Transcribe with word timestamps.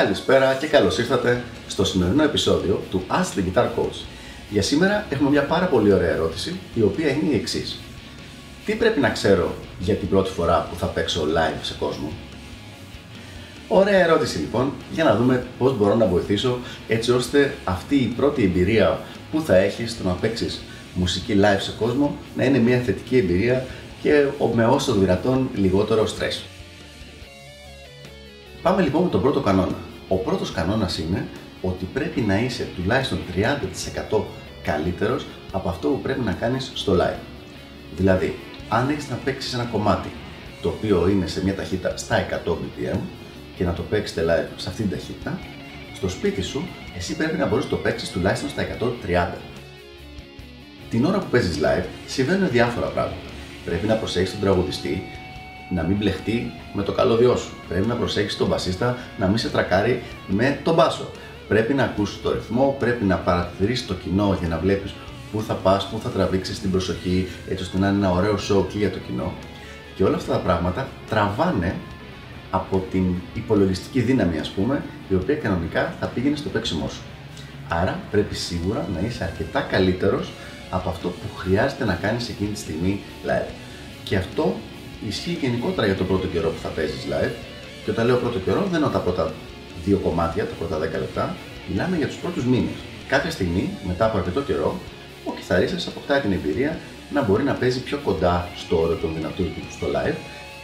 Καλησπέρα 0.00 0.54
και 0.54 0.66
καλώς 0.66 0.98
ήρθατε 0.98 1.42
στο 1.68 1.84
σημερινό 1.84 2.22
επεισόδιο 2.22 2.82
του 2.90 3.04
Ask 3.10 3.38
the 3.38 3.42
Guitar 3.42 3.64
Coach. 3.64 4.04
Για 4.50 4.62
σήμερα 4.62 5.06
έχουμε 5.10 5.30
μια 5.30 5.42
πάρα 5.42 5.66
πολύ 5.66 5.92
ωραία 5.92 6.10
ερώτηση, 6.10 6.56
η 6.74 6.82
οποία 6.82 7.08
είναι 7.08 7.32
η 7.32 7.34
εξής. 7.34 7.78
Τι 8.64 8.74
πρέπει 8.74 9.00
να 9.00 9.10
ξέρω 9.10 9.54
για 9.78 9.94
την 9.94 10.08
πρώτη 10.08 10.30
φορά 10.30 10.68
που 10.70 10.76
θα 10.76 10.86
παίξω 10.86 11.22
live 11.22 11.58
σε 11.62 11.74
κόσμο; 11.78 12.12
Ωραία 13.68 13.98
ερώτηση 14.04 14.38
λοιπόν, 14.38 14.72
για 14.92 15.04
να 15.04 15.16
δούμε 15.16 15.46
πώς 15.58 15.76
μπορώ 15.76 15.94
να 15.94 16.06
βοηθήσω 16.06 16.58
έτσι 16.88 17.12
ώστε 17.12 17.54
αυτή 17.64 17.96
η 17.96 18.14
πρώτη 18.16 18.44
εμπειρία 18.44 19.00
που 19.32 19.40
θα 19.40 19.56
έχεις 19.56 19.90
στο 19.90 20.04
να 20.08 20.12
παίξεις 20.12 20.60
μουσική 20.94 21.36
live 21.40 21.60
σε 21.60 21.72
κόσμο 21.78 22.16
να 22.36 22.44
είναι 22.44 22.58
μια 22.58 22.78
θετική 22.78 23.16
εμπειρία 23.16 23.66
και 24.02 24.24
με 24.54 24.66
όσο 24.66 24.92
δυνατόν 24.92 25.50
λιγότερο 25.54 26.06
στρες. 26.06 26.42
Πάμε 28.64 28.82
λοιπόν 28.82 29.02
με 29.02 29.08
τον 29.08 29.20
πρώτο 29.20 29.40
κανόνα. 29.40 29.76
Ο 30.08 30.16
πρώτος 30.16 30.52
κανόνας 30.52 30.98
είναι 30.98 31.28
ότι 31.62 31.84
πρέπει 31.84 32.20
να 32.20 32.38
είσαι 32.38 32.68
τουλάχιστον 32.76 33.18
30% 34.10 34.20
καλύτερος 34.62 35.26
από 35.52 35.68
αυτό 35.68 35.88
που 35.88 36.00
πρέπει 36.00 36.20
να 36.20 36.32
κάνεις 36.32 36.70
στο 36.74 36.92
live. 36.92 37.18
Δηλαδή, 37.96 38.38
αν 38.68 38.88
έχεις 38.88 39.10
να 39.10 39.16
παίξεις 39.16 39.54
ένα 39.54 39.64
κομμάτι 39.64 40.08
το 40.62 40.68
οποίο 40.68 41.08
είναι 41.08 41.26
σε 41.26 41.44
μια 41.44 41.54
ταχύτητα 41.54 41.96
στα 41.96 42.26
100 42.44 42.50
BPM 42.50 42.98
και 43.56 43.64
να 43.64 43.72
το 43.72 43.82
παίξετε 43.82 44.22
live 44.22 44.52
σε 44.56 44.68
αυτήν 44.68 44.88
την 44.88 44.98
ταχύτητα, 44.98 45.38
στο 45.94 46.08
σπίτι 46.08 46.42
σου 46.42 46.66
εσύ 46.96 47.16
πρέπει 47.16 47.36
να 47.36 47.46
μπορείς 47.46 47.64
να 47.64 47.70
το 47.70 47.76
παίξεις 47.76 48.10
τουλάχιστον 48.10 48.50
στα 48.50 48.62
130. 48.62 49.36
Την 50.90 51.04
ώρα 51.04 51.18
που 51.18 51.26
παίζεις 51.30 51.58
live 51.62 51.84
συμβαίνουν 52.06 52.48
διάφορα 52.50 52.86
πράγματα. 52.86 53.30
Πρέπει 53.64 53.86
να 53.86 53.94
προσέχεις 53.94 54.30
τον 54.30 54.40
τραγουδιστή 54.40 55.02
να 55.70 55.82
μην 55.82 55.96
μπλεχτεί 55.96 56.52
με 56.72 56.82
το 56.82 56.92
καλώδιό 56.92 57.36
σου. 57.36 57.52
Πρέπει 57.68 57.86
να 57.86 57.94
προσέξεις 57.94 58.38
τον 58.38 58.46
μπασίστα 58.46 58.96
να 59.18 59.26
μην 59.26 59.38
σε 59.38 59.48
τρακάρει 59.48 60.02
με 60.26 60.60
τον 60.62 60.74
μπάσο. 60.74 61.10
Πρέπει 61.48 61.74
να 61.74 61.84
ακούσεις 61.84 62.22
το 62.22 62.32
ρυθμό, 62.32 62.76
πρέπει 62.78 63.04
να 63.04 63.16
παρατηρήσεις 63.16 63.86
το 63.86 63.94
κοινό 63.94 64.36
για 64.38 64.48
να 64.48 64.58
βλέπεις 64.58 64.94
πού 65.32 65.42
θα 65.42 65.54
πας, 65.54 65.88
πού 65.88 66.00
θα 66.02 66.08
τραβήξεις 66.08 66.60
την 66.60 66.70
προσοχή, 66.70 67.28
έτσι 67.48 67.64
ώστε 67.64 67.78
να 67.78 67.88
είναι 67.88 67.96
ένα 67.96 68.10
ωραίο 68.10 68.34
show 68.34 68.64
και 68.68 68.78
για 68.78 68.90
το 68.90 68.98
κοινό. 68.98 69.32
Και 69.96 70.04
όλα 70.04 70.16
αυτά 70.16 70.32
τα 70.32 70.38
πράγματα 70.38 70.88
τραβάνε 71.08 71.74
από 72.50 72.84
την 72.90 73.04
υπολογιστική 73.34 74.00
δύναμη, 74.00 74.38
ας 74.38 74.48
πούμε, 74.48 74.82
η 75.08 75.14
οποία 75.14 75.34
κανονικά 75.34 75.94
θα 76.00 76.06
πήγαινε 76.06 76.36
στο 76.36 76.48
παίξιμό 76.48 76.88
σου. 76.88 77.02
Άρα 77.68 78.00
πρέπει 78.10 78.34
σίγουρα 78.34 78.88
να 78.94 79.06
είσαι 79.06 79.24
αρκετά 79.24 79.60
καλύτερος 79.60 80.32
από 80.70 80.88
αυτό 80.88 81.08
που 81.08 81.36
χρειάζεται 81.36 81.84
να 81.84 81.94
κάνεις 81.94 82.28
εκείνη 82.28 82.50
τη 82.50 82.58
στιγμή 82.58 83.00
live. 83.26 83.50
Και 84.04 84.16
αυτό 84.16 84.54
ισχύει 85.08 85.38
γενικότερα 85.40 85.86
για 85.86 85.96
τον 85.96 86.06
πρώτο 86.06 86.26
καιρό 86.26 86.48
που 86.48 86.60
θα 86.62 86.68
παίζεις 86.68 87.06
live. 87.12 87.34
Και 87.84 87.90
όταν 87.90 88.06
λέω 88.06 88.16
πρώτο 88.16 88.38
καιρό, 88.38 88.60
δεν 88.62 88.74
εννοώ 88.74 88.90
τα 88.90 88.98
πρώτα 88.98 89.32
δύο 89.84 89.98
κομμάτια, 89.98 90.46
τα 90.46 90.54
πρώτα 90.54 90.78
10 90.78 90.80
λεπτά. 90.80 91.36
Μιλάμε 91.68 91.96
για 91.96 92.06
τους 92.06 92.16
πρώτους 92.16 92.44
μήνες. 92.44 92.78
Κάποια 93.08 93.30
στιγμή, 93.30 93.70
μετά 93.86 94.04
από 94.04 94.18
αρκετό 94.18 94.40
καιρό, 94.40 94.78
ο 95.24 95.32
κιθαρίστας 95.32 95.86
αποκτάει 95.86 96.20
την 96.20 96.32
εμπειρία 96.32 96.78
να 97.12 97.22
μπορεί 97.22 97.42
να 97.42 97.52
παίζει 97.52 97.80
πιο 97.80 97.98
κοντά 98.04 98.48
στο 98.56 98.80
όρο 98.80 98.94
των 98.94 99.14
δυνατών 99.14 99.46
του 99.54 99.62
στο 99.76 99.86
live, 99.86 100.16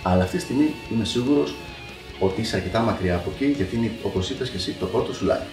αλλά 0.03 0.23
αυτή 0.23 0.37
τη 0.37 0.43
στιγμή 0.43 0.75
είμαι 0.93 1.05
σίγουρος 1.05 1.55
ότι 2.19 2.41
είσαι 2.41 2.57
αρκετά 2.57 2.81
μακριά 2.81 3.15
από 3.15 3.31
εκεί, 3.35 3.47
γιατί 3.47 3.77
είναι 3.77 3.91
όπως 4.03 4.31
είπες 4.31 4.51
και 4.51 4.57
εσύ 4.57 4.73
το 4.73 4.87
πρώτο 4.87 5.13
σου 5.13 5.27
live. 5.27 5.47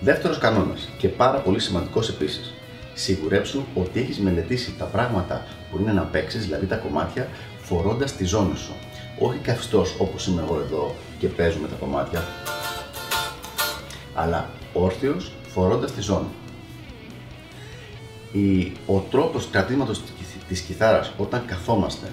Δεύτερος 0.00 0.38
κανόνας 0.38 0.88
και 0.98 1.08
πάρα 1.08 1.38
πολύ 1.38 1.60
σημαντικός 1.60 2.08
επίσης. 2.08 2.54
Σιγουρέψου 2.94 3.64
ότι 3.74 4.00
έχεις 4.00 4.18
μελετήσει 4.18 4.74
τα 4.78 4.84
πράγματα 4.84 5.46
που 5.70 5.78
είναι 5.80 5.92
να 5.92 6.02
παίξεις, 6.02 6.44
δηλαδή 6.44 6.66
τα 6.66 6.76
κομμάτια, 6.76 7.28
φορώντας 7.58 8.16
τη 8.16 8.24
ζώνη 8.24 8.56
σου. 8.56 8.74
Όχι 9.18 9.38
καυστό 9.38 9.84
όπως 9.98 10.26
είμαι 10.26 10.42
εγώ 10.42 10.60
εδώ 10.60 10.94
και 11.18 11.28
παίζουμε 11.28 11.68
τα 11.68 11.74
κομμάτια, 11.74 12.24
αλλά 14.14 14.50
όρθιος 14.72 15.32
φορώντας 15.48 15.92
τη 15.92 16.00
ζώνη. 16.00 16.28
Ο 18.86 18.98
τρόπος 18.98 19.48
κρατήματος 19.50 20.02
της 20.48 20.60
κιθάρας 20.60 21.12
όταν 21.16 21.44
καθόμαστε 21.46 22.06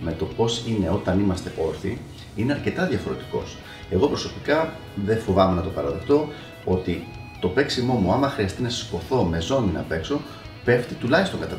με 0.00 0.12
το 0.12 0.24
πώς 0.24 0.64
είναι 0.66 0.90
όταν 0.90 1.20
είμαστε 1.20 1.52
όρθιοι 1.66 1.98
είναι 2.36 2.52
αρκετά 2.52 2.86
διαφορετικός. 2.86 3.56
Εγώ 3.90 4.06
προσωπικά 4.06 4.72
δεν 5.04 5.18
φοβάμαι 5.18 5.54
να 5.54 5.62
το 5.62 5.68
παραδεχτώ 5.68 6.28
ότι 6.64 7.06
το 7.40 7.48
παίξιμό 7.48 7.94
μου, 7.94 8.12
άμα 8.12 8.28
χρειαστεί 8.28 8.62
να 8.62 8.68
σηκωθώ 8.68 9.24
με 9.24 9.40
ζώνη 9.40 9.72
να 9.72 9.80
παίξω, 9.80 10.20
πέφτει 10.64 10.94
τουλάχιστον 10.94 11.40
κατά 11.40 11.56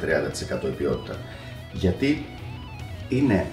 30% 0.64 0.66
η 0.66 0.72
ποιότητα. 0.78 1.16
Γιατί 1.74 2.26
είναι 3.10 3.46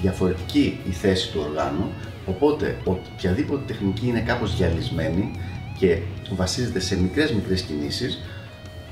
διαφορετική 0.00 0.80
η 0.88 0.90
θέση 0.90 1.32
του 1.32 1.44
οργάνου, 1.48 1.92
οπότε 2.26 2.76
οποιαδήποτε 2.84 3.62
τεχνική 3.66 4.06
είναι 4.06 4.20
κάπως 4.20 4.52
γυαλισμένη 4.54 5.30
και 5.78 5.98
βασίζεται 6.30 6.80
σε 6.80 7.00
μικρές 7.00 7.32
μικρές 7.32 7.62
κινήσεις, 7.62 8.20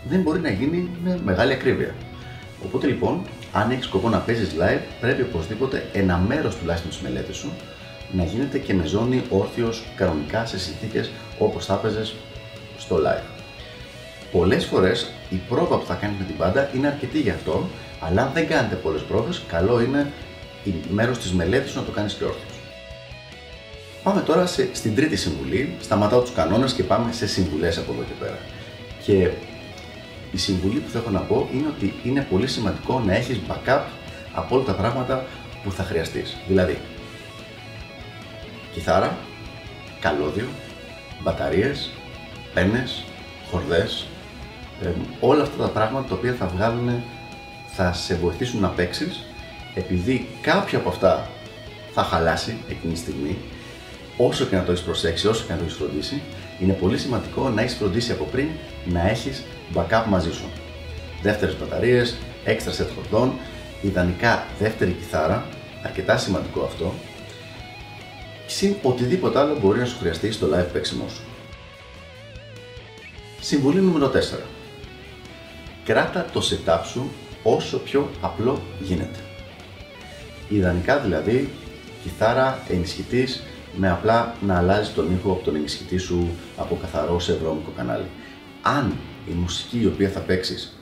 δεν 0.09 0.21
μπορεί 0.21 0.41
να 0.41 0.51
γίνει 0.51 0.89
με 1.05 1.21
μεγάλη 1.25 1.53
ακρίβεια. 1.53 1.95
Οπότε 2.65 2.87
λοιπόν, 2.87 3.23
αν 3.53 3.71
έχεις 3.71 3.85
σκοπό 3.85 4.09
να 4.09 4.19
παίζεις 4.19 4.49
live, 4.61 4.81
πρέπει 5.01 5.23
οπωσδήποτε 5.23 5.87
ένα 5.93 6.19
μέρος 6.19 6.57
τουλάχιστον 6.57 6.91
της 6.91 7.01
μελέτης 7.01 7.37
σου 7.37 7.53
να 8.13 8.25
γίνεται 8.25 8.59
και 8.59 8.75
με 8.75 8.87
ζώνη 8.87 9.23
όρθιος 9.31 9.85
κανονικά 9.97 10.47
σε 10.47 10.59
συνθήκες 10.59 11.11
όπως 11.39 11.65
θα 11.65 11.75
έπαιζες 11.75 12.15
στο 12.89 12.97
live. 12.97 13.25
Πολλές 14.33 14.65
φορές 14.65 15.11
η 15.31 15.41
πρόβα 15.49 15.77
που 15.79 15.87
θα 15.87 15.95
κάνει 15.95 16.15
με 16.19 16.25
την 16.25 16.37
πάντα 16.37 16.71
είναι 16.75 16.87
αρκετή 16.87 17.21
γι' 17.21 17.31
αυτό, 17.31 17.69
αλλά 18.01 18.23
αν 18.23 18.31
δεν 18.35 18.49
κάνετε 18.49 18.75
πολλές 18.75 19.03
πρόβες, 19.03 19.43
καλό 19.49 19.81
είναι 19.81 20.13
η 20.65 20.75
μέρος 20.91 21.19
της 21.19 21.33
μελέτης 21.33 21.71
σου 21.71 21.79
να 21.79 21.85
το 21.85 21.91
κάνεις 21.91 22.15
και 22.15 22.25
όρθιος. 22.25 22.59
Πάμε 24.03 24.21
τώρα 24.21 24.47
σε, 24.47 24.69
στην 24.73 24.95
τρίτη 24.95 25.17
συμβουλή. 25.17 25.77
Σταματάω 25.81 26.21
τους 26.21 26.33
κανόνες 26.33 26.73
και 26.73 26.83
πάμε 26.83 27.13
σε 27.13 27.27
συμβουλές 27.27 27.79
από 27.79 27.93
εδώ 27.93 28.03
και 28.03 28.15
πέρα. 28.21 28.39
Και 29.05 29.31
η 30.33 30.39
συμβουλή 30.39 30.79
που 30.79 30.91
θα 30.91 30.99
έχω 30.99 31.11
να 31.11 31.21
πω 31.21 31.49
είναι 31.53 31.69
ότι 31.77 31.95
είναι 32.05 32.27
πολύ 32.31 32.47
σημαντικό 32.47 33.03
να 33.07 33.15
έχεις 33.15 33.41
backup 33.49 33.81
από 34.35 34.57
όλα 34.57 34.65
τα 34.65 34.73
πράγματα 34.75 35.25
που 35.63 35.73
θα 35.73 35.83
χρειαστείς. 35.83 36.37
Δηλαδή, 36.47 36.79
κιθάρα, 38.73 39.17
καλώδιο, 40.01 40.47
μπαταρίες, 41.23 41.91
πένες, 42.55 43.05
χορδές, 43.51 44.07
όλα 45.21 45.43
αυτά 45.43 45.63
τα 45.63 45.69
πράγματα 45.69 46.09
τα 46.09 46.15
οποία 46.15 46.35
θα 46.39 46.47
βγάλουν, 46.47 47.03
θα 47.75 47.93
σε 47.93 48.15
βοηθήσουν 48.15 48.61
να 48.61 48.69
παίξεις, 48.69 49.25
επειδή 49.75 50.29
κάποιο 50.41 50.79
από 50.79 50.89
αυτά 50.89 51.31
θα 51.93 52.03
χαλάσει 52.03 52.57
εκείνη 52.69 52.93
τη 52.93 52.99
στιγμή, 52.99 53.37
όσο 54.17 54.45
και 54.45 54.57
να 54.57 54.65
το 54.65 54.73
έχεις 54.73 54.85
προσέξει, 54.85 55.27
όσο 55.27 55.45
και 55.45 55.53
να 55.53 55.59
το 55.59 55.65
έχεις 55.65 55.77
φροντίσει, 55.77 56.23
είναι 56.61 56.73
πολύ 56.73 56.99
σημαντικό 56.99 57.49
να 57.49 57.63
έχεις 57.63 57.75
φροντίσει 57.75 58.13
από 58.13 58.25
πριν 58.25 58.49
να 58.85 59.09
έχεις 59.09 59.45
backup 59.75 60.05
μαζί 60.09 60.33
σου. 60.33 60.51
Δεύτερες 61.23 61.59
μπαταρίες, 61.59 62.17
έξτρα 62.45 62.73
set 62.73 62.89
χορδών, 62.95 63.33
ιδανικά 63.83 64.47
δεύτερη 64.59 64.93
κιθάρα, 64.93 65.47
αρκετά 65.83 66.17
σημαντικό 66.17 66.63
αυτό, 66.63 66.95
συν 68.47 68.75
οτιδήποτε 68.83 69.39
άλλο 69.39 69.59
μπορεί 69.61 69.79
να 69.79 69.85
σου 69.85 69.99
χρειαστεί 69.99 70.33
στο 70.33 70.47
live 70.47 70.73
παίξιμό 70.73 71.09
σου. 71.09 71.23
Συμβουλή 73.41 73.81
νούμερο 73.81 74.11
4. 74.15 74.39
Κράτα 75.85 76.27
το 76.33 76.43
setup 76.51 76.81
σου 76.85 77.11
όσο 77.43 77.79
πιο 77.79 78.11
απλό 78.21 78.63
γίνεται. 78.81 79.19
Ιδανικά 80.49 80.99
δηλαδή, 80.99 81.49
κιθάρα, 82.03 82.59
ενισχυτής, 82.69 83.43
με 83.77 83.91
απλά 83.91 84.35
να 84.47 84.57
αλλάζεις 84.59 84.95
τον 84.95 85.13
ήχο 85.13 85.33
από 85.33 85.45
τον 85.45 85.55
ενισχυτή 85.55 85.99
σου 85.99 86.29
από 86.57 86.79
καθαρό 86.81 87.21
σε 87.21 87.35
βρώμικο 87.35 87.71
κανάλι. 87.77 88.07
Αν 88.63 88.95
η 89.29 89.33
μουσική 89.33 89.81
η 89.81 89.87
οποία 89.87 90.09
θα 90.09 90.21
παίξεις 90.21 90.77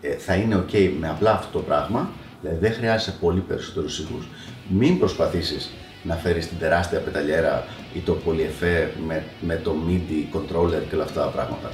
ε, 0.00 0.12
θα 0.12 0.34
είναι 0.34 0.64
ok 0.66 0.90
με 1.00 1.08
απλά 1.08 1.32
αυτό 1.32 1.58
το 1.58 1.64
πράγμα, 1.64 2.10
δηλαδή 2.40 2.58
δεν 2.60 2.72
χρειάζεσαι 2.72 3.16
πολύ 3.20 3.40
περισσότερους 3.40 3.98
ήχους, 3.98 4.26
μην 4.68 4.98
προσπαθήσεις 4.98 5.70
να 6.02 6.14
φέρεις 6.14 6.48
την 6.48 6.58
τεράστια 6.58 6.98
πεταλιέρα 6.98 7.64
ή 7.94 7.98
το 7.98 8.12
πολυεφέ 8.12 8.92
με, 9.06 9.24
με 9.40 9.56
το 9.56 9.74
MIDI 9.88 10.36
controller 10.36 10.82
και 10.88 10.94
όλα 10.94 11.04
αυτά 11.04 11.20
τα 11.20 11.26
πράγματα. 11.26 11.72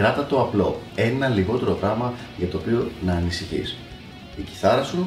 Κράτα 0.00 0.26
το 0.26 0.40
απλό, 0.40 0.80
ένα 0.94 1.28
λιγότερο 1.28 1.72
πράγμα 1.72 2.12
για 2.36 2.48
το 2.48 2.56
οποίο 2.56 2.90
να 3.04 3.12
ανησυχείς. 3.12 3.76
Η 4.36 4.42
κιθάρα 4.42 4.82
σου, 4.82 5.06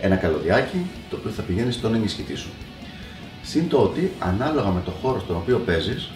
ένα 0.00 0.16
καλωδιάκι 0.16 0.90
το 1.10 1.16
οποίο 1.16 1.30
θα 1.30 1.42
πηγαίνεις 1.42 1.74
στον 1.74 1.94
ενισχυτή 1.94 2.34
σου. 2.34 2.48
Συν 3.42 3.68
το 3.68 3.78
ότι 3.78 4.12
ανάλογα 4.18 4.68
με 4.68 4.80
το 4.84 4.90
χώρο 4.90 5.20
στον 5.20 5.36
οποίο 5.36 5.58
παίζεις, 5.58 6.10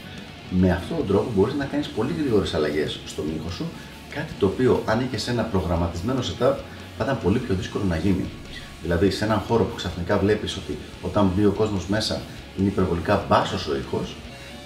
με 0.50 0.70
αυτόν 0.70 0.96
τον 0.96 1.06
τρόπο 1.06 1.30
μπορείς 1.34 1.54
να 1.54 1.64
κάνεις 1.64 1.88
πολύ 1.88 2.14
γρήγορες 2.18 2.54
αλλαγές 2.54 2.98
στον 3.06 3.24
ήχο 3.36 3.50
σου, 3.50 3.64
κάτι 4.14 4.32
το 4.38 4.46
οποίο 4.46 4.82
αν 4.86 5.00
είχες 5.00 5.28
ένα 5.28 5.42
προγραμματισμένο 5.42 6.20
setup 6.20 6.54
θα 6.98 7.04
ήταν 7.04 7.18
πολύ 7.22 7.38
πιο 7.38 7.54
δύσκολο 7.54 7.84
να 7.84 7.96
γίνει. 7.96 8.24
Δηλαδή, 8.82 9.10
σε 9.10 9.24
έναν 9.24 9.42
χώρο 9.48 9.64
που 9.64 9.74
ξαφνικά 9.74 10.18
βλέπεις 10.18 10.56
ότι 10.56 10.78
όταν 11.02 11.32
μπει 11.36 11.44
ο 11.44 11.52
κόσμος 11.52 11.86
μέσα 11.86 12.20
είναι 12.58 12.68
υπερβολικά 12.68 13.24
μπάσος 13.28 13.66
ο 13.66 13.76
ήχος, 13.76 14.14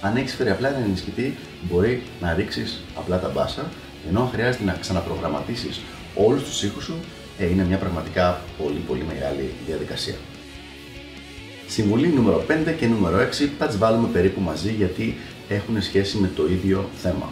αν 0.00 0.17
έχεις 0.17 0.35
φέρει 0.35 0.50
απλά 0.50 0.69
έναν 0.69 0.82
ενισχυτή, 0.82 1.37
μπορεί 1.62 2.02
να 2.20 2.35
ρίξεις 2.35 2.81
απλά 2.97 3.20
τα 3.20 3.29
μπάσα, 3.29 3.70
ενώ 4.08 4.20
αν 4.20 4.29
χρειάζεται 4.32 4.64
να 4.64 4.73
ξαναπρογραμματίσεις 4.73 5.81
όλους 6.14 6.43
τους 6.43 6.62
ήχους 6.62 6.85
σου, 6.85 6.94
ε, 7.38 7.47
είναι 7.47 7.64
μια 7.64 7.76
πραγματικά 7.76 8.41
πολύ 8.58 8.79
πολύ 8.79 9.05
μεγάλη 9.08 9.50
διαδικασία. 9.67 10.14
Συμβουλή 11.67 12.08
νούμερο 12.08 12.44
5 12.49 12.73
και 12.79 12.87
νούμερο 12.87 13.19
6 13.19 13.50
θα 13.58 13.67
τις 13.67 13.79
βάλουμε 13.79 14.08
περίπου 14.08 14.41
μαζί 14.41 14.73
γιατί 14.73 15.17
έχουν 15.49 15.82
σχέση 15.82 16.17
με 16.17 16.31
το 16.37 16.47
ίδιο 16.47 16.88
θέμα. 17.02 17.31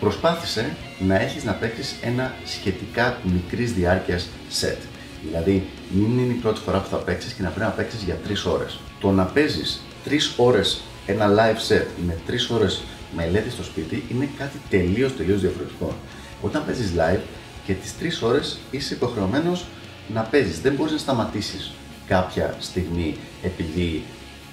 Προσπάθησε 0.00 0.76
να 0.98 1.20
έχεις 1.20 1.44
να 1.44 1.52
παίξεις 1.52 1.96
ένα 2.02 2.34
σχετικά 2.44 3.18
μικρής 3.22 3.72
διάρκειας 3.72 4.28
set. 4.60 4.78
Δηλαδή, 5.22 5.66
μην 5.90 6.18
είναι 6.18 6.32
η 6.32 6.36
πρώτη 6.36 6.60
φορά 6.60 6.80
που 6.80 6.88
θα 6.88 6.96
παίξεις 6.96 7.32
και 7.32 7.42
να 7.42 7.48
πρέπει 7.48 7.66
να 7.66 7.76
παίξεις 7.76 8.02
για 8.02 8.18
3 8.24 8.46
ώρες. 8.46 8.78
Το 9.00 9.10
να 9.10 9.24
παίζεις 9.24 9.80
3 10.04 10.34
ώρες 10.36 10.80
ένα 11.06 11.26
live 11.28 11.72
set 11.72 11.86
με 12.06 12.16
3 12.26 12.32
ώρες 12.50 12.82
μελέτη 13.16 13.50
στο 13.50 13.62
σπίτι 13.62 14.04
είναι 14.10 14.28
κάτι 14.38 14.60
τελείως 14.70 15.16
τελείως 15.16 15.40
διαφορετικό. 15.40 15.94
Όταν 16.42 16.64
παίζεις 16.66 16.92
live 16.96 17.20
και 17.64 17.72
τις 17.72 17.94
3 18.00 18.22
ώρες 18.22 18.58
είσαι 18.70 18.94
υποχρεωμένος 18.94 19.66
να 20.14 20.22
παίζεις. 20.22 20.60
Δεν 20.60 20.74
μπορείς 20.74 20.92
να 20.92 20.98
σταματήσεις 20.98 21.72
κάποια 22.06 22.54
στιγμή 22.60 23.16
επειδή 23.42 24.04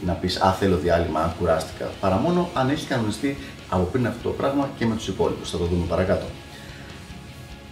να 0.06 0.14
πεις 0.14 0.42
«Α, 0.42 0.54
θέλω 0.54 0.78
διάλειμμα, 0.78 1.36
κουράστηκα», 1.40 1.86
παρά 2.00 2.16
μόνο 2.16 2.50
αν 2.54 2.70
έχει 2.70 2.86
κανονιστεί 2.86 3.38
από 3.70 3.84
πριν 3.84 4.08
αυτό 4.08 4.30
το 4.30 4.36
πράγμα 4.36 4.70
και 4.78 4.86
με 4.86 4.96
τους 4.96 5.08
υπόλοιπους. 5.08 5.50
Θα 5.50 5.58
το 5.58 5.66
δούμε 5.66 5.86
παρακάτω. 5.86 6.26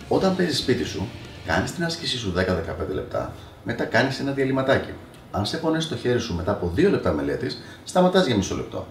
Όταν 0.07 0.35
παίζεις 0.35 0.57
σπίτι 0.57 0.83
σου, 0.83 1.07
κάνεις 1.45 1.71
την 1.71 1.83
άσκησή 1.83 2.17
σου 2.17 2.33
10-15 2.37 2.93
λεπτά, 2.93 3.33
μετά 3.63 3.83
κάνεις 3.83 4.19
ένα 4.19 4.31
διαλυματάκι. 4.31 4.89
Αν 5.31 5.45
σε 5.45 5.57
πονέσει 5.57 5.89
το 5.89 5.95
χέρι 5.95 6.19
σου 6.19 6.35
μετά 6.35 6.51
από 6.51 6.71
2 6.75 6.89
λεπτά 6.89 7.11
μελέτης, 7.11 7.61
σταματάς 7.83 8.25
για 8.25 8.35
μισό 8.35 8.55
λεπτό. 8.55 8.87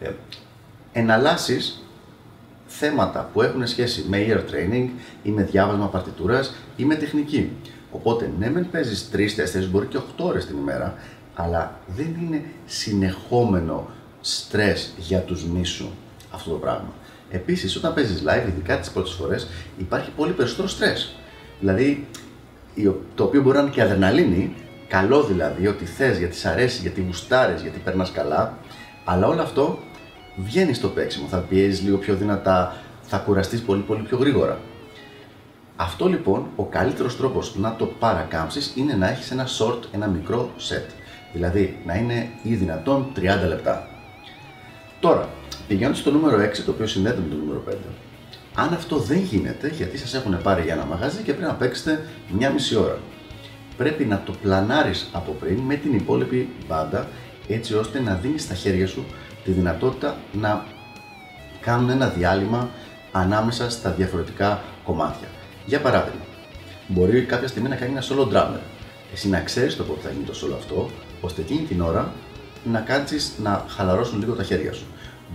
Ε, 0.00 0.10
εναλλάσσεις 0.92 1.82
θέματα 2.66 3.30
που 3.32 3.42
έχουν 3.42 3.66
σχέση 3.66 4.04
με 4.08 4.26
ear 4.28 4.38
training 4.38 4.88
ή 5.22 5.30
με 5.30 5.42
διάβασμα 5.42 5.86
παρτιτούρας 5.86 6.54
ή 6.76 6.84
με 6.84 6.94
τεχνική. 6.94 7.50
Οπότε, 7.90 8.30
ναι, 8.38 8.50
μεν 8.50 8.70
παίζεις 8.70 9.08
3-4, 9.12 9.68
μπορεί 9.70 9.86
και 9.86 9.96
8 9.96 10.24
ώρες 10.24 10.46
την 10.46 10.56
ημέρα, 10.56 10.94
αλλά 11.34 11.80
δεν 11.96 12.16
είναι 12.22 12.44
συνεχόμενο 12.66 13.88
στρες 14.20 14.92
για 14.98 15.18
τους 15.18 15.44
μίσου 15.44 15.88
αυτό 16.30 16.50
το 16.50 16.56
πράγμα. 16.56 16.92
Επίσης, 17.30 17.76
όταν 17.76 17.94
παίζεις 17.94 18.22
live, 18.26 18.48
ειδικά 18.48 18.78
τις 18.78 18.90
πρώτες 18.90 19.12
φορές, 19.12 19.48
υπάρχει 19.78 20.10
πολύ 20.10 20.32
περισσότερο 20.32 20.68
στρες. 20.68 21.14
Δηλαδή, 21.60 22.06
το 23.14 23.24
οποίο 23.24 23.42
μπορεί 23.42 23.56
να 23.56 23.62
είναι 23.62 23.70
και 23.70 23.82
αδερναλίνη, 23.82 24.54
καλό 24.92 25.22
δηλαδή, 25.22 25.66
ότι 25.66 25.84
θες, 25.84 26.18
γιατί 26.18 26.36
σ' 26.36 26.44
αρέσει, 26.44 26.80
γιατί 26.80 27.04
γουστάρεις, 27.06 27.62
γιατί 27.62 27.78
περνάς 27.78 28.10
καλά, 28.10 28.58
αλλά 29.04 29.26
όλο 29.26 29.42
αυτό 29.42 29.78
βγαίνει 30.36 30.74
στο 30.74 30.88
παίξιμο. 30.88 31.26
Θα 31.28 31.38
πιέζεις 31.38 31.82
λίγο 31.82 31.96
πιο 31.96 32.14
δυνατά, 32.14 32.76
θα 33.02 33.18
κουραστείς 33.18 33.62
πολύ 33.62 33.82
πολύ 33.82 34.02
πιο 34.02 34.16
γρήγορα. 34.16 34.60
Αυτό 35.76 36.06
λοιπόν, 36.06 36.46
ο 36.56 36.64
καλύτερος 36.64 37.16
τρόπος 37.16 37.56
να 37.56 37.74
το 37.76 37.86
παρακάμψεις 37.86 38.72
είναι 38.76 38.94
να 38.94 39.08
έχεις 39.08 39.30
ένα 39.30 39.46
short, 39.46 39.80
ένα 39.92 40.06
μικρό 40.06 40.50
set. 40.68 40.90
Δηλαδή 41.32 41.78
να 41.86 41.94
είναι 41.94 42.28
ή 42.42 42.54
δυνατόν 42.54 43.12
30 43.16 43.20
λεπτά. 43.48 43.88
Τώρα, 45.00 45.28
πηγαίνοντας 45.68 45.98
στο 45.98 46.10
νούμερο 46.10 46.38
6, 46.38 46.64
το 46.64 46.70
οποίο 46.70 46.86
συνδέεται 46.86 47.20
με 47.20 47.28
το 47.28 47.36
νούμερο 47.36 47.62
5. 47.70 47.74
Αν 48.54 48.72
αυτό 48.72 48.96
δεν 48.96 49.18
γίνεται, 49.18 49.68
γιατί 49.68 49.98
σας 49.98 50.14
έχουν 50.14 50.42
πάρει 50.42 50.62
για 50.62 50.74
ένα 50.74 50.84
μαγαζί 50.84 51.22
και 51.22 51.32
πρέπει 51.32 51.50
να 51.50 51.54
παίξετε 51.54 52.06
μια 52.28 52.50
μισή 52.50 52.76
ώρα. 52.76 52.98
Πρέπει 53.76 54.04
να 54.04 54.22
το 54.24 54.32
πλανάρεις 54.42 55.08
από 55.12 55.32
πριν 55.32 55.58
με 55.58 55.74
την 55.74 55.94
υπόλοιπη 55.94 56.48
μπάντα, 56.68 57.08
έτσι 57.48 57.74
ώστε 57.74 58.00
να 58.00 58.14
δίνεις 58.14 58.42
στα 58.42 58.54
χέρια 58.54 58.86
σου 58.86 59.04
τη 59.44 59.50
δυνατότητα 59.50 60.16
να 60.32 60.66
κάνουν 61.60 61.90
ένα 61.90 62.08
διάλειμμα 62.08 62.68
ανάμεσα 63.12 63.70
στα 63.70 63.90
διαφορετικά 63.90 64.62
κομμάτια. 64.84 65.28
Για 65.66 65.80
παράδειγμα, 65.80 66.24
μπορεί 66.88 67.22
κάποια 67.22 67.48
στιγμή 67.48 67.68
να 67.68 67.76
κάνει 67.76 67.92
ένα 67.92 68.02
solo 68.02 68.32
drummer. 68.32 68.60
Εσύ 69.12 69.28
να 69.28 69.40
ξέρεις 69.40 69.76
το 69.76 69.84
πότε 69.84 70.00
θα 70.00 70.10
γίνει 70.10 70.24
το 70.24 70.34
solo 70.42 70.54
αυτό, 70.58 70.90
ώστε 71.20 71.40
εκείνη 71.40 71.60
την 71.60 71.80
ώρα 71.80 72.12
να 72.64 72.80
κάτσεις 72.80 73.32
να 73.42 73.64
χαλαρώσουν 73.68 74.18
λίγο 74.18 74.34
τα 74.34 74.42
χέρια 74.42 74.72
σου. 74.72 74.84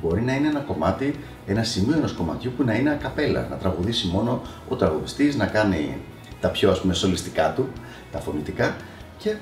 Μπορεί 0.01 0.21
να 0.21 0.33
είναι 0.33 0.47
ένα 0.47 0.59
κομμάτι, 0.59 1.15
ένα 1.45 1.63
σημείο 1.63 1.97
ενός 1.97 2.13
κομματιού 2.13 2.51
που 2.57 2.63
να 2.63 2.73
είναι 2.73 2.89
ακαπέλα, 2.89 3.47
να 3.49 3.55
τραγουδήσει 3.55 4.07
μόνο 4.07 4.41
ο 4.69 4.75
τραγουδιστής, 4.75 5.35
να 5.35 5.45
κάνει 5.45 5.97
τα 6.41 6.49
πιο 6.49 6.71
ας 6.71 6.81
πούμε 6.81 6.93
σολιστικά 6.93 7.53
του, 7.53 7.69
τα 8.11 8.19
φωνητικά 8.19 8.75
και 9.17 9.35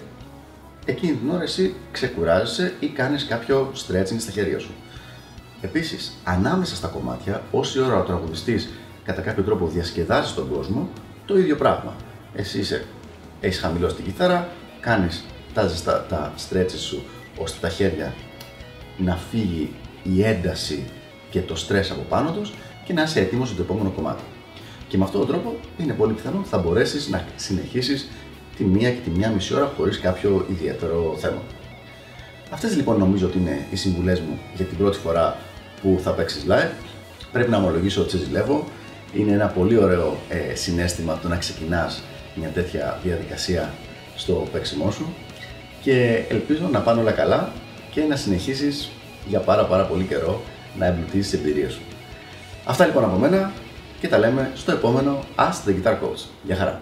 εκείνη 0.85 1.13
την 1.13 1.29
ώρα 1.29 1.43
εσύ 1.43 1.75
ξεκουράζεσαι 1.91 2.73
ή 2.79 2.87
κάνεις 2.87 3.25
κάποιο 3.25 3.71
stretching 3.75 4.19
στα 4.19 4.31
χέρια 4.31 4.59
σου. 4.59 4.71
Επίσης, 5.61 6.17
ανάμεσα 6.23 6.75
στα 6.75 6.87
κομμάτια, 6.87 7.43
όση 7.51 7.81
ώρα 7.81 7.97
ο 7.99 8.01
τραγουδιστής 8.01 8.69
κατά 9.03 9.21
κάποιο 9.21 9.43
τρόπο 9.43 9.67
διασκεδάζει 9.67 10.33
τον 10.33 10.49
κόσμο, 10.49 10.89
το 11.25 11.37
ίδιο 11.37 11.55
πράγμα. 11.55 11.95
Εσύ 12.35 12.59
είσαι, 12.59 12.85
έχεις 13.41 13.59
χαμηλώσει 13.59 13.95
την 13.95 14.05
κιθάρα, 14.05 14.49
κάνεις 14.79 15.25
τα, 15.53 15.71
τα, 15.85 16.05
τα 16.09 16.33
stretches 16.49 16.79
σου 16.79 17.03
ώστε 17.37 17.57
τα 17.61 17.69
χέρια 17.69 18.13
να 18.97 19.15
φύγει 19.15 19.73
η 20.03 20.23
ένταση 20.23 20.85
και 21.29 21.41
το 21.41 21.55
στρες 21.55 21.91
από 21.91 22.01
πάνω 22.09 22.31
τους 22.31 22.53
και 22.85 22.93
να 22.93 23.03
είσαι 23.03 23.19
έτοιμος 23.19 23.47
για 23.47 23.57
το 23.57 23.63
επόμενο 23.63 23.89
κομμάτι. 23.89 24.23
Και 24.87 24.97
με 24.97 25.03
αυτόν 25.03 25.19
τον 25.19 25.29
τρόπο 25.29 25.55
είναι 25.77 25.93
πολύ 25.93 26.13
πιθανό 26.13 26.43
θα 26.43 26.57
μπορέσεις 26.57 27.09
να 27.09 27.25
συνεχίσεις 27.35 28.09
τη 28.57 28.63
μία 28.63 28.91
και 28.91 28.99
τη 29.03 29.09
μία 29.09 29.29
μισή 29.29 29.55
ώρα 29.55 29.73
χωρίς 29.77 29.99
κάποιο 29.99 30.45
ιδιαίτερο 30.49 31.15
θέμα. 31.17 31.41
Αυτές 32.49 32.75
λοιπόν 32.75 32.97
νομίζω 32.97 33.27
ότι 33.27 33.37
είναι 33.37 33.65
οι 33.71 33.75
συμβουλές 33.75 34.19
μου 34.19 34.39
για 34.55 34.65
την 34.65 34.77
πρώτη 34.77 34.97
φορά 34.97 35.37
που 35.81 35.99
θα 36.03 36.11
παίξεις 36.11 36.45
live. 36.49 36.71
Πρέπει 37.31 37.49
να 37.49 37.57
ομολογήσω 37.57 38.01
ότι 38.01 38.09
σε 38.09 38.17
ζηλεύω. 38.17 38.63
Είναι 39.13 39.31
ένα 39.31 39.47
πολύ 39.47 39.77
ωραίο 39.77 40.17
ε, 40.29 40.55
συνέστημα 40.55 41.19
το 41.21 41.27
να 41.27 41.37
ξεκινάς 41.37 42.01
μια 42.35 42.49
τέτοια 42.49 42.99
διαδικασία 43.03 43.73
στο 44.15 44.47
παίξιμό 44.51 44.91
σου 44.91 45.13
και 45.81 46.23
ελπίζω 46.29 46.69
να 46.71 46.79
πάνε 46.79 47.01
όλα 47.01 47.11
καλά 47.11 47.51
και 47.91 48.01
να 48.01 48.15
συνεχίσεις 48.15 48.89
για 49.27 49.39
πάρα 49.39 49.65
πάρα 49.65 49.83
πολύ 49.83 50.03
καιρό 50.03 50.41
να 50.77 50.85
εμπλουτίσεις 50.85 51.29
τις 51.29 51.39
εμπειρίες 51.39 51.73
σου. 51.73 51.81
Αυτά 52.65 52.85
λοιπόν 52.85 53.03
από 53.03 53.17
μένα 53.17 53.51
και 54.05 54.11
τα 54.11 54.17
λέμε 54.17 54.51
στο 54.55 54.71
επόμενο 54.71 55.23
Ask 55.35 55.69
the 55.69 55.71
Guitar 55.71 55.93
Coach. 55.93 56.25
Γεια 56.43 56.55
χαρά! 56.55 56.81